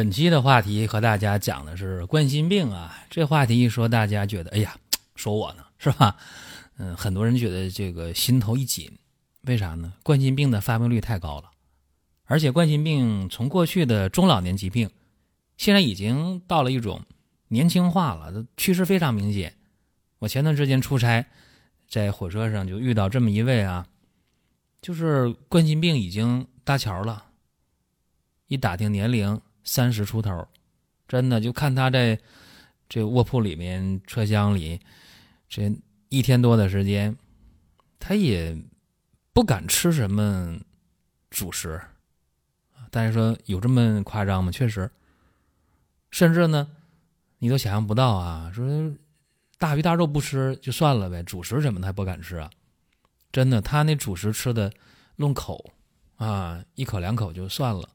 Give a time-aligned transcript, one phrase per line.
[0.00, 4.74] 本期的话题和大家讲的是冠心病啊，这话题一说，大家觉得哎呀，
[5.14, 6.16] 说我呢是吧？
[6.78, 8.90] 嗯，很多人觉得这个心头一紧，
[9.42, 9.92] 为啥呢？
[10.02, 11.50] 冠心病的发病率太高了，
[12.24, 14.88] 而且冠心病从过去的中老年疾病，
[15.58, 17.02] 现在已经到了一种
[17.48, 19.54] 年轻化了，趋势非常明显。
[20.20, 21.26] 我前段时间出差，
[21.86, 23.86] 在火车上就遇到这么一位啊，
[24.80, 27.26] 就是冠心病已经搭桥了，
[28.46, 29.38] 一打听年龄。
[29.70, 30.48] 三十出头，
[31.06, 32.18] 真的就看他在
[32.88, 34.80] 这卧铺里面、车厢里，
[35.48, 35.72] 这
[36.08, 37.16] 一天多的时间，
[38.00, 38.60] 他也
[39.32, 40.58] 不敢吃什么
[41.30, 41.80] 主食。
[42.90, 44.50] 大家说有这么夸张吗？
[44.50, 44.90] 确实，
[46.10, 46.68] 甚至呢，
[47.38, 48.50] 你都想象不到啊！
[48.52, 48.66] 说
[49.56, 52.50] 大鱼大肉不吃就算了呗，主食什么他不敢吃啊！
[53.30, 54.72] 真的，他那主食吃的
[55.14, 55.72] 论口
[56.16, 57.88] 啊，一口两口就算了。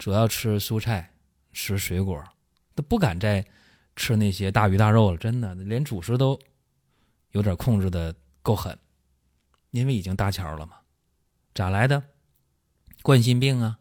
[0.00, 1.12] 主要吃蔬菜，
[1.52, 2.24] 吃水果，
[2.74, 3.44] 都不敢再
[3.94, 5.18] 吃那些大鱼大肉了。
[5.18, 6.40] 真的，连主食都
[7.32, 8.78] 有点控制的够狠，
[9.72, 10.76] 因为已经搭桥了嘛。
[11.52, 12.02] 咋来的？
[13.02, 13.78] 冠心病啊！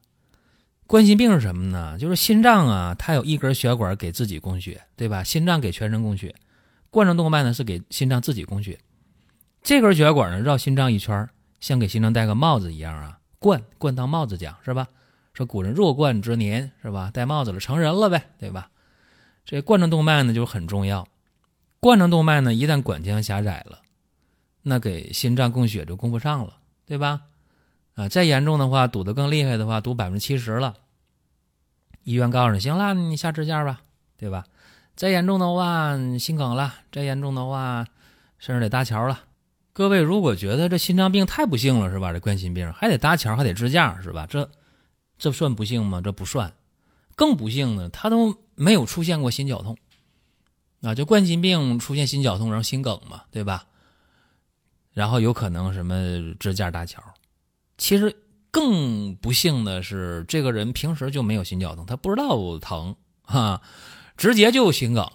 [0.87, 1.97] 冠心病是什么呢？
[1.97, 5.23] 就是心脏啊，它有一根血管给自己供血，对吧？
[5.23, 6.35] 心脏给全身供血，
[6.89, 8.77] 冠状动脉呢是给心脏自己供血。
[9.63, 11.29] 这根血管呢绕心脏一圈，
[11.61, 13.21] 像给心脏戴个帽子一样啊。
[13.39, 14.89] 冠冠当帽子讲是吧？
[15.39, 17.09] 说古人弱冠之年是吧？
[17.13, 18.69] 戴帽子了，成人了呗，对吧？
[19.45, 21.07] 这冠状动脉呢就很重要。
[21.79, 23.79] 冠状动脉呢一旦管腔狭窄了，
[24.63, 27.21] 那给心脏供血就供不上了，对吧？
[27.95, 30.75] 啊，再严重的话，堵得更厉害的话，堵百分之七十了。
[32.03, 33.79] 医院告诉你，行了，你下支架吧，
[34.17, 34.43] 对吧？
[34.97, 37.85] 再严重的话，心梗了；再严重的话，
[38.39, 39.21] 甚至得搭桥了。
[39.71, 42.11] 各位如果觉得这心脏病太不幸了，是吧？
[42.11, 44.27] 这冠心病还得搭桥，还得支架，是吧？
[44.29, 44.49] 这。
[45.19, 46.01] 这算不幸吗？
[46.01, 46.53] 这不算，
[47.15, 49.77] 更不幸呢，他都没有出现过心绞痛，
[50.81, 53.67] 啊，就冠心病出现心绞痛，然后心梗嘛，对吧？
[54.93, 57.03] 然后有可能什么支架搭桥，
[57.77, 58.15] 其实
[58.49, 63.61] 更不幸的是，这个人平时就没有心绞痛，他不知道疼啊，
[64.17, 65.09] 直接就心梗，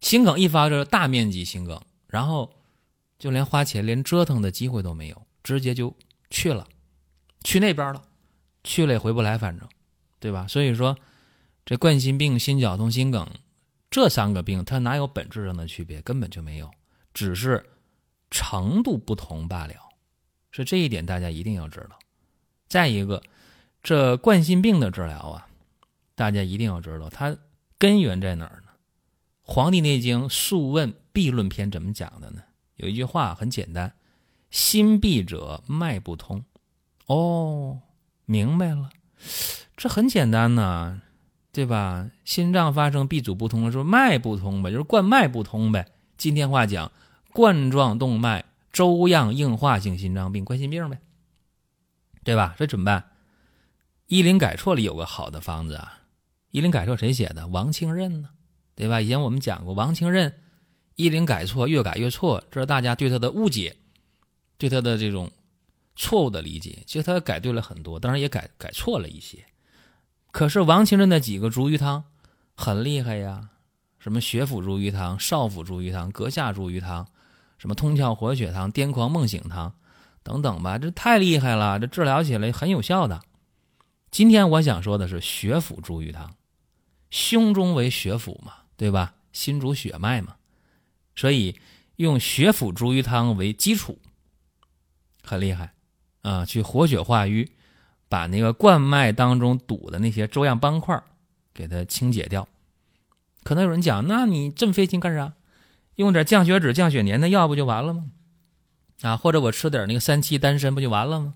[0.00, 2.52] 心梗一发就是大面积心梗，然后
[3.18, 5.96] 就连花钱、连折腾的机会都没有，直接就
[6.30, 6.66] 去了，
[7.44, 8.02] 去那边了。
[8.66, 9.68] 去了也回不来，反正，
[10.18, 10.46] 对吧？
[10.48, 10.98] 所以说，
[11.64, 13.30] 这冠心病、心绞痛、心梗
[13.88, 16.02] 这三个病，它哪有本质上的区别？
[16.02, 16.68] 根本就没有，
[17.14, 17.64] 只是
[18.28, 19.74] 程度不同罢了。
[20.50, 21.96] 是这一点大家一定要知道。
[22.66, 23.22] 再一个，
[23.82, 25.46] 这冠心病的治疗啊，
[26.16, 27.36] 大家一定要知道它
[27.78, 28.72] 根源在哪儿呢？
[29.42, 32.42] 《黄帝内经·素问·痹论篇》怎么讲的呢？
[32.74, 33.94] 有一句话很简单
[34.50, 36.44] ：“心闭者脉不通。”
[37.06, 37.80] 哦。
[38.26, 38.90] 明白了，
[39.76, 41.00] 这很简单呐，
[41.52, 42.10] 对吧？
[42.24, 45.86] 心脏发生闭阻不通了，说，脉不通呗，就是冠脉不通呗。
[46.18, 46.90] 今天话讲，
[47.32, 50.98] 冠状动脉粥样硬化性心脏病，冠心病呗，
[52.24, 52.56] 对吧？
[52.58, 53.04] 这怎么办？
[54.08, 56.00] 医林改错里有个好的方子啊，
[56.50, 57.46] 医林改错谁写的？
[57.46, 58.30] 王清任呢，
[58.74, 59.00] 对吧？
[59.00, 60.34] 以前我们讲过，王清任
[60.96, 63.76] 医林改错，越改越错，这是大家对他的误解，
[64.58, 65.30] 对他的这种。
[65.96, 69.44] 错误的理解，其实他改对了很多，当然也改改错了一些。
[70.30, 72.04] 可是王清任的几个逐瘀汤
[72.54, 73.48] 很厉害呀，
[73.98, 77.08] 什么血府逐瘀汤、少府逐瘀汤、阁下逐瘀汤，
[77.58, 79.74] 什么通窍活血汤、癫狂梦醒汤
[80.22, 83.22] 等等吧，这太厉害了，这治疗起来很有效的。
[84.10, 86.36] 今天我想说的是血府逐瘀汤，
[87.10, 89.14] 胸中为血府嘛，对吧？
[89.32, 90.36] 心主血脉嘛，
[91.14, 91.60] 所以
[91.96, 93.98] 用血府逐瘀汤为基础，
[95.22, 95.74] 很厉害。
[96.26, 97.52] 啊，去活血化瘀，
[98.08, 101.00] 把那个冠脉当中堵的那些粥样斑块
[101.54, 102.48] 给它清解掉。
[103.44, 105.34] 可能有人讲，那你这么费劲干啥？
[105.94, 108.06] 用点降血脂、降血粘的药不就完了吗？
[109.02, 111.34] 啊，或者我吃点那个三七丹参不就完了吗？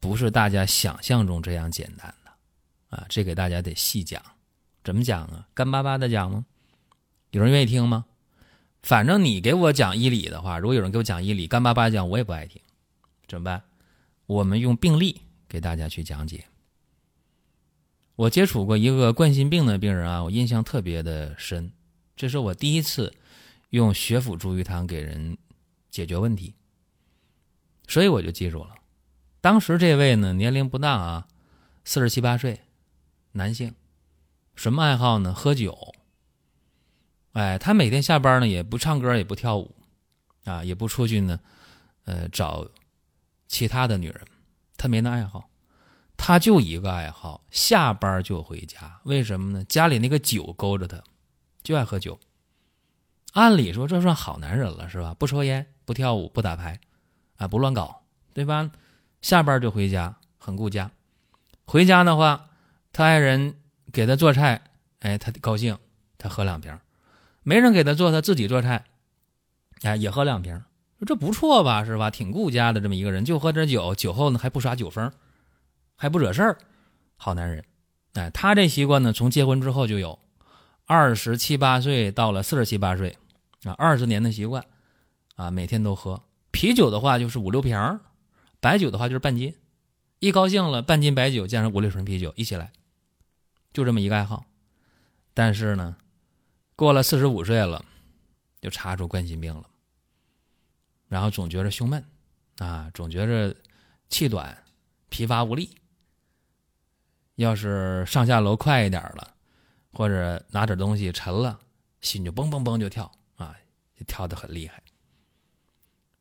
[0.00, 3.04] 不是大家想象中这样简单的啊！
[3.10, 4.22] 这给大家得细讲，
[4.82, 5.46] 怎么讲啊？
[5.52, 6.46] 干巴巴的讲吗？
[7.30, 8.06] 有人愿意听吗？
[8.82, 12.60] 反正你给我讲医理的话，如果有人给我讲医理，干巴巴讲我也不爱听，
[13.28, 13.62] 怎么办？
[14.32, 16.46] 我们用病例给大家去讲解。
[18.16, 21.72] 我接触过一个冠心病的病人啊，我印象特别的深，
[22.16, 23.12] 这是我第一次
[23.70, 25.36] 用血府逐瘀汤给人
[25.90, 26.54] 解决问题，
[27.88, 28.74] 所以我就记住了。
[29.40, 31.28] 当时这位呢年龄不大啊，
[31.84, 32.60] 四十七八岁，
[33.32, 33.74] 男性，
[34.54, 35.34] 什么爱好呢？
[35.34, 35.94] 喝酒。
[37.32, 39.74] 哎，他每天下班呢也不唱歌也不跳舞，
[40.44, 41.40] 啊，也不出去呢，
[42.04, 42.68] 呃，找
[43.52, 44.26] 其他的女人，
[44.78, 45.50] 他没那爱好。
[46.16, 48.98] 他就一个爱好，下班就回家。
[49.04, 49.62] 为什么呢？
[49.64, 51.02] 家里那个酒勾着他，
[51.62, 52.18] 就爱喝酒。
[53.34, 55.14] 按理说这算好男人了，是吧？
[55.18, 56.80] 不抽烟，不跳舞，不打牌，
[57.36, 58.02] 啊，不乱搞，
[58.32, 58.70] 对吧？
[59.20, 60.90] 下班就回家，很顾家。
[61.66, 62.48] 回家的话，
[62.90, 63.56] 他爱人
[63.92, 64.62] 给他做菜，
[65.00, 65.76] 哎，他高兴，
[66.16, 66.78] 他喝两瓶。
[67.42, 68.86] 没人给他做，他自己做菜，
[69.82, 70.62] 哎，也喝两瓶。
[71.04, 71.84] 这不错吧？
[71.84, 72.10] 是吧？
[72.10, 75.12] 挺顾家的这么一个人，就喝点酒，酒后呢还不耍酒疯。
[75.94, 76.58] 还不惹事儿，
[77.16, 77.64] 好男人，
[78.14, 80.18] 哎，他这习惯呢，从结婚之后就有，
[80.84, 83.16] 二十七八岁到了四十七八岁，
[83.62, 84.64] 啊，二十年的习惯，
[85.36, 86.20] 啊，每天都喝
[86.50, 88.00] 啤酒的话就是五六瓶
[88.58, 89.54] 白酒的话就是半斤，
[90.18, 92.72] 一高兴了半斤白酒加上五六瓶啤酒一起来，
[93.72, 94.44] 就这么一个爱好，
[95.34, 95.94] 但是呢，
[96.74, 97.84] 过了四十五岁了，
[98.60, 99.62] 就查出冠心病了，
[101.12, 102.02] 然后总觉着胸闷，
[102.56, 103.54] 啊，总觉着
[104.08, 104.56] 气短，
[105.10, 105.76] 疲乏无力。
[107.34, 109.34] 要是上下楼快一点了，
[109.92, 111.60] 或者拿点东西沉了，
[112.00, 113.54] 心就嘣嘣嘣就跳啊，
[113.94, 114.82] 就跳得很厉害。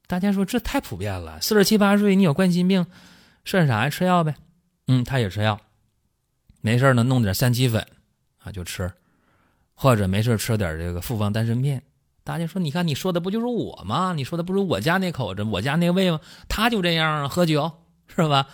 [0.07, 2.85] 大家说这太普遍了，四十七八岁你有冠心病，
[3.45, 3.89] 算啥呀？
[3.89, 4.35] 吃药呗。
[4.87, 5.57] 嗯，他也吃药，
[6.59, 7.87] 没事呢，弄点三七粉
[8.39, 8.91] 啊就吃，
[9.73, 11.81] 或者没事吃点这个复方丹参片。
[12.23, 14.13] 大家说，你看你说的不就是我吗？
[14.13, 16.19] 你说的不是我家那口子，我家那位吗？
[16.47, 17.71] 他就这样啊，喝酒
[18.07, 18.47] 是吧？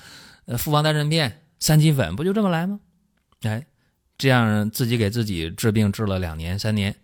[0.46, 1.44] 呃，复方丹参片。
[1.60, 2.80] 三七粉不就这么来吗？
[3.42, 3.66] 哎，
[4.16, 6.96] 这样自己给自己治病治了两年三年，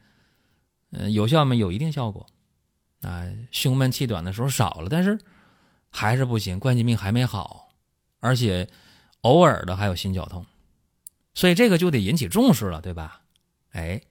[0.92, 1.56] 嗯，有效吗？
[1.56, 2.28] 有一定效果，
[3.02, 5.18] 啊，胸闷气短的时候少了，但是
[5.90, 7.74] 还是不行，冠心病还没好，
[8.20, 8.70] 而且
[9.22, 10.46] 偶尔的还有心绞痛，
[11.34, 13.22] 所以这个就得引起重视了，对吧？
[13.72, 14.02] 哎，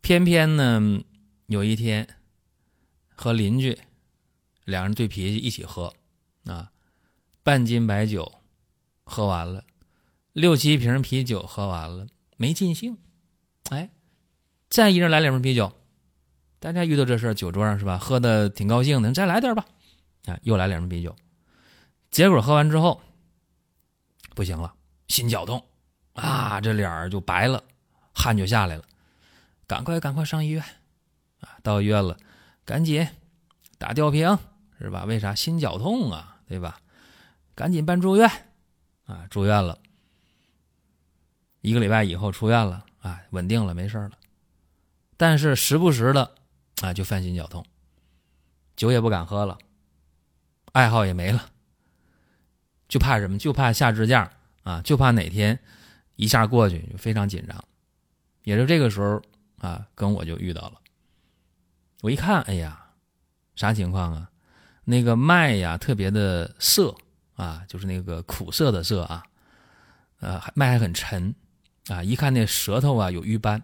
[0.00, 0.80] 偏偏呢，
[1.48, 2.08] 有一天
[3.14, 3.78] 和邻居
[4.64, 5.92] 两人对脾气一起喝，
[6.44, 6.70] 啊，
[7.42, 8.32] 半斤白酒。
[9.10, 9.64] 喝完了，
[10.34, 12.06] 六七瓶啤酒喝完了，
[12.36, 12.98] 没尽兴，
[13.70, 13.88] 哎，
[14.68, 15.72] 再一人来两瓶啤酒，
[16.58, 17.96] 大家遇到这事儿，酒桌上是吧？
[17.96, 19.64] 喝的挺高兴的，再来点吧，
[20.26, 21.16] 啊，又来两瓶啤酒，
[22.10, 23.00] 结果喝完之后
[24.34, 24.74] 不行了，
[25.06, 25.64] 心绞痛，
[26.12, 27.64] 啊，这脸儿就白了，
[28.12, 28.84] 汗就下来了，
[29.66, 30.62] 赶快赶快上医院，
[31.40, 32.16] 啊，到医院了，
[32.64, 33.06] 赶紧
[33.78, 34.38] 打吊瓶
[34.78, 35.04] 是吧？
[35.04, 36.40] 为啥心绞痛啊？
[36.46, 36.80] 对吧？
[37.54, 38.30] 赶紧办住院。
[39.06, 39.78] 啊，住院了，
[41.62, 44.10] 一个礼拜以后出院了，啊，稳定了，没事了。
[45.16, 46.34] 但是时不时的，
[46.82, 47.64] 啊，就犯心绞痛，
[48.76, 49.56] 酒也不敢喝了，
[50.72, 51.48] 爱好也没了，
[52.86, 53.38] 就怕什么？
[53.38, 54.30] 就怕下支架
[54.62, 55.58] 啊，就怕哪天
[56.16, 57.64] 一下过去，就非常紧张。
[58.44, 59.22] 也就这个时候
[59.56, 60.74] 啊，跟我就遇到了。
[62.02, 62.92] 我一看，哎呀，
[63.54, 64.30] 啥情况啊？
[64.84, 66.94] 那个脉呀，特别的涩。
[67.38, 69.22] 啊，就是那个苦涩的涩啊，
[70.18, 71.32] 呃，脉还很沉，
[71.86, 73.62] 啊，一看那舌头啊有瘀斑，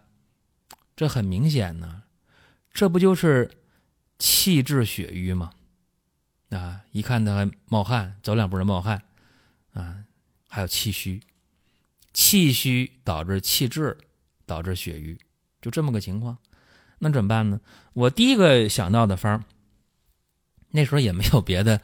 [0.94, 2.04] 这很明显呢，
[2.72, 3.50] 这不就是
[4.16, 5.50] 气滞血瘀吗？
[6.50, 9.02] 啊，一看他还冒汗，走两步就冒汗，
[9.72, 10.04] 啊，
[10.48, 11.20] 还有气虚，
[12.12, 13.98] 气虚导致气滞，
[14.46, 15.18] 导致血瘀，
[15.60, 16.38] 就这么个情况，
[16.98, 17.60] 那怎么办呢？
[17.92, 19.44] 我第一个想到的方，
[20.70, 21.80] 那时候也没有别的。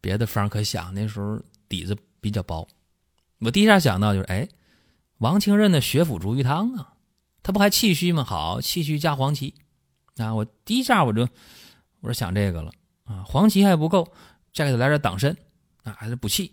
[0.00, 2.66] 别的方可想，那时候底子比较薄。
[3.40, 4.48] 我第一下想到就是，哎，
[5.18, 6.94] 王清任的血府逐瘀汤啊，
[7.42, 8.22] 他不还气虚吗？
[8.22, 9.54] 好，气虚加黄芪
[10.16, 10.32] 啊！
[10.32, 11.22] 我第一下我就
[12.00, 12.70] 我说想这个了
[13.06, 14.12] 啊，黄芪还不够，
[14.54, 15.36] 再给他来点党参
[15.82, 16.52] 啊，还是补气，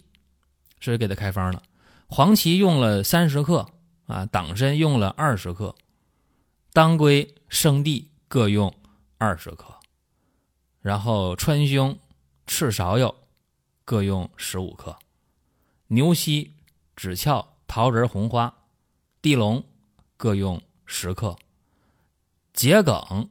[0.81, 1.61] 所以给他开方了。
[2.07, 3.63] 黄芪用了三十克
[4.07, 5.75] 啊，党参用了二十克，
[6.75, 8.75] 当归、生地各用
[9.17, 9.79] 二十克，
[10.81, 11.99] 然后川芎、
[12.45, 13.15] 赤芍药。
[13.85, 14.97] 各用十五克，
[15.87, 16.53] 牛膝、
[16.97, 18.53] 枳壳、桃仁、红花、
[19.21, 19.63] 地龙
[20.17, 21.37] 各用十克，
[22.51, 23.29] 桔梗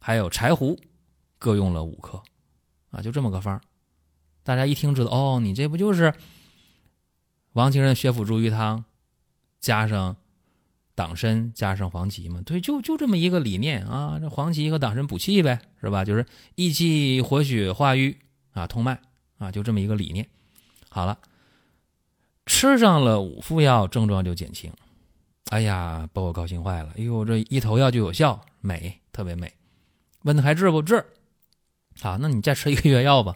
[0.00, 0.80] 还有柴胡
[1.38, 2.22] 各用了五克，
[2.90, 3.60] 啊，就这么个方
[4.42, 6.14] 大家一听知道哦，你这不就是
[7.52, 8.84] 王清任血府逐瘀汤
[9.60, 10.16] 加上
[10.94, 12.40] 党参加上黄芪嘛？
[12.44, 14.18] 对，就就这么一个理念啊。
[14.20, 16.04] 这黄芪和党参补气呗，是吧？
[16.04, 16.24] 就是
[16.54, 18.16] 益气活血化瘀。
[18.52, 19.00] 啊，通脉
[19.38, 20.24] 啊，就这么一个理念。
[20.88, 21.18] 好了，
[22.46, 24.72] 吃上了五副药，症状就减轻。
[25.50, 26.90] 哎呀，把我高兴坏了！
[26.96, 29.52] 哎呦，这一头药就有效，美，特别美。
[30.22, 31.04] 问他还治不治？
[32.00, 33.34] 好，那你再吃一个月药吧，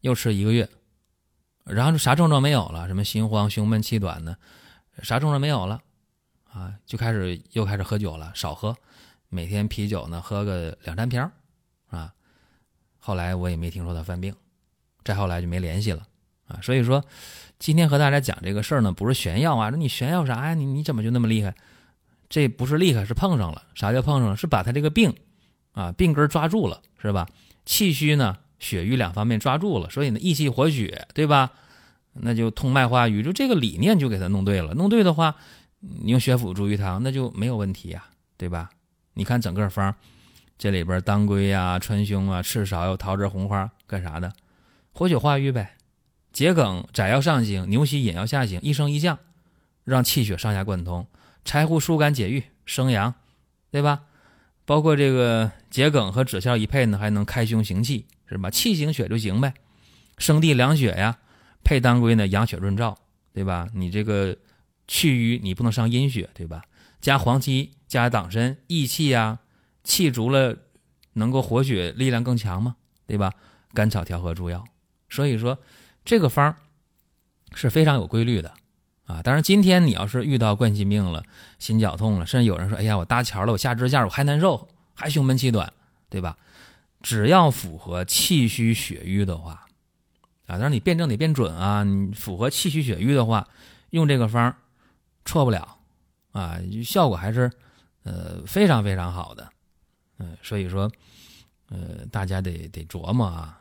[0.00, 0.66] 又吃一个月，
[1.64, 4.34] 然后啥症状没有了，什么心慌、胸闷、气短的，
[5.02, 5.82] 啥症状没有了，
[6.54, 8.76] 啊，就开始又开始喝酒了，少喝，
[9.28, 11.28] 每天啤酒呢喝个两三瓶，
[11.90, 12.12] 啊，
[12.98, 14.32] 后来我也没听说他犯病，
[15.04, 16.06] 再后来就没联系了，
[16.46, 17.04] 啊，所以说
[17.58, 20.54] 今天和大家讲这个事儿呢，不是炫耀啊，说你炫耀啥呀？
[20.54, 21.52] 你你怎么就那么厉害？
[22.28, 23.64] 这不是厉害，是碰上了。
[23.74, 24.36] 啥叫碰上了？
[24.36, 25.12] 是把他这个病，
[25.72, 27.28] 啊，病根抓住了，是吧？
[27.66, 31.50] 气虚呢，血瘀两方面抓住了，所以呢，益气活血，对吧？
[32.12, 34.72] 那就通脉化瘀，就这个理念就给他弄对了。
[34.74, 35.34] 弄对的话，
[36.02, 38.04] 你用血府逐瘀汤，那就没有问题呀，
[38.36, 38.70] 对吧？
[39.14, 39.94] 你看整个方，
[40.56, 44.32] 这里边当归呀、川芎啊、赤芍、桃枝、红花干啥的？
[44.92, 45.76] 活血化瘀呗。
[46.32, 49.18] 桔梗窄药上行，牛膝引药下行，一升一降，
[49.84, 51.06] 让气血上下贯通。
[51.44, 53.14] 柴胡疏肝解郁，生阳，
[53.70, 54.02] 对吧？
[54.64, 58.50] 包括这个桔梗和枳壳一配呢，还能开胸行气，是吧？
[58.50, 59.54] 气行血就行呗。
[60.18, 61.18] 生地凉血呀，
[61.62, 62.96] 配当归呢，养血润燥，
[63.32, 63.68] 对吧？
[63.74, 64.36] 你这个
[64.86, 66.62] 去瘀，你不能伤阴血，对吧？
[67.00, 69.38] 加黄芪，加党参，益气呀，
[69.82, 70.56] 气足了，
[71.14, 72.76] 能够活血，力量更强嘛，
[73.06, 73.32] 对吧？
[73.72, 74.64] 甘草调和诸药，
[75.08, 75.58] 所以说
[76.04, 76.56] 这个方
[77.54, 78.54] 是非常有规律的。
[79.06, 81.22] 啊，当然，今天你要是遇到冠心病了、
[81.58, 85.70] 心绞痛了，甚至有人说：“哎呀，我搭桥了，我下支架我还难受，还胸闷气短，
[86.08, 86.38] 对吧？”
[87.02, 89.66] 只要符合气虚血瘀的话，
[90.46, 93.46] 啊，当然你辩证得辩准啊，你符合气虚血瘀的话，
[93.90, 94.56] 用这个方
[95.24, 95.78] 错不了，
[96.32, 97.50] 啊，效果还是
[98.02, 99.48] 呃非常非常好的，
[100.18, 100.90] 嗯，所以说，
[101.68, 103.60] 呃，大家得得琢磨啊，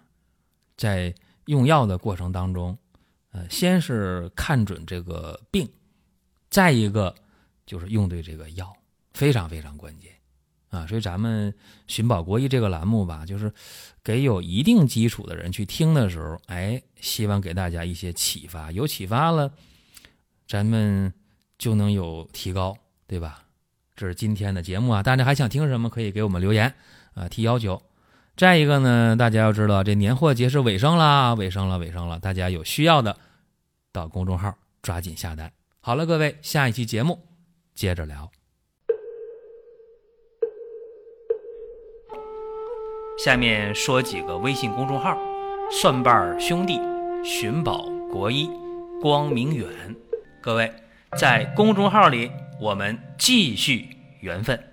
[0.77, 1.13] 在
[1.45, 2.77] 用药的过程当中。
[3.35, 5.67] 呃，先是看准这个病，
[6.51, 7.15] 再一个
[7.65, 8.71] 就是用对这个药，
[9.15, 10.11] 非常非常关键
[10.69, 10.85] 啊！
[10.85, 11.51] 所以咱们
[11.87, 13.51] 寻宝国医这个栏目吧，就是
[14.03, 19.51] 给有一定基础的人去听的时候，哎，希望给大家一些启发，有启发了，
[20.47, 21.11] 咱们
[21.63, 22.75] 就能有提高，
[23.07, 23.45] 对吧？
[23.95, 25.01] 这是今天的节目啊！
[25.01, 26.73] 大家还想听什么，可以给我们留言
[27.13, 27.81] 啊，提要求。
[28.35, 32.19] 再一个呢，大家要知道，这年货节是尾声啦，尾声了，尾声了。
[32.19, 33.15] 大家有需要的，
[33.93, 35.49] 到公众号抓紧下单。
[35.79, 37.17] 好了，各位，下一期节目
[37.73, 38.29] 接着聊。
[43.23, 45.17] 下面说几个微信公众号：
[45.71, 46.77] 蒜瓣兄弟、
[47.23, 48.49] 寻宝国医、
[49.01, 49.69] 光明远。
[50.41, 50.69] 各位
[51.15, 53.87] 在公众号里，我们继续
[54.19, 54.72] 缘分。